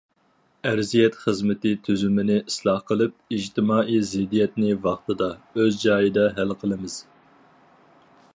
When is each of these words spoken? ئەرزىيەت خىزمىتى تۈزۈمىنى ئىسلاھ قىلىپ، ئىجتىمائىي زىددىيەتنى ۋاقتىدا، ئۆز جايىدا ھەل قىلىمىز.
ئەرزىيەت 0.67 1.17
خىزمىتى 1.25 1.73
تۈزۈمىنى 1.87 2.37
ئىسلاھ 2.45 2.81
قىلىپ، 2.87 3.37
ئىجتىمائىي 3.37 4.01
زىددىيەتنى 4.13 4.73
ۋاقتىدا، 4.89 5.29
ئۆز 5.59 5.79
جايىدا 5.85 6.29
ھەل 6.41 6.57
قىلىمىز. 6.65 6.99